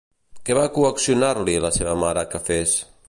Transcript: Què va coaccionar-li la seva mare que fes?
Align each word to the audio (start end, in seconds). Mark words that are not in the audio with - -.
Què 0.49 0.55
va 0.59 0.63
coaccionar-li 0.77 1.55
la 1.67 1.71
seva 1.77 1.95
mare 2.05 2.25
que 2.33 2.43
fes? 2.49 2.75